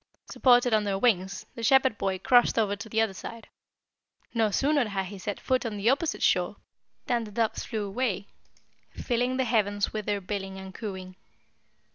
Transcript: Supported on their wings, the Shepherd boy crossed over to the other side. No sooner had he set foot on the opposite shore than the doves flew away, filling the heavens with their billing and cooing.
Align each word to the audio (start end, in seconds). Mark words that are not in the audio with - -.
Supported 0.31 0.73
on 0.73 0.83
their 0.83 0.97
wings, 0.97 1.45
the 1.53 1.61
Shepherd 1.61 1.95
boy 1.99 2.17
crossed 2.17 2.57
over 2.57 2.75
to 2.75 2.89
the 2.89 2.99
other 2.99 3.13
side. 3.13 3.49
No 4.33 4.49
sooner 4.49 4.87
had 4.87 5.05
he 5.05 5.19
set 5.19 5.39
foot 5.39 5.63
on 5.63 5.77
the 5.77 5.91
opposite 5.91 6.23
shore 6.23 6.55
than 7.05 7.23
the 7.23 7.31
doves 7.31 7.65
flew 7.65 7.85
away, 7.85 8.25
filling 8.95 9.37
the 9.37 9.43
heavens 9.45 9.93
with 9.93 10.07
their 10.07 10.19
billing 10.19 10.57
and 10.57 10.73
cooing. 10.73 11.17